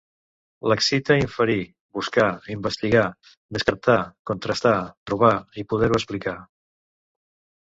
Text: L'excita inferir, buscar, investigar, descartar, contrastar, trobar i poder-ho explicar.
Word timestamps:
L'excita 0.71 1.17
inferir, 1.23 1.57
buscar, 1.99 2.25
investigar, 2.55 3.03
descartar, 3.59 3.99
contrastar, 4.31 4.75
trobar 5.11 5.33
i 5.61 5.67
poder-ho 5.75 6.01
explicar. 6.03 6.37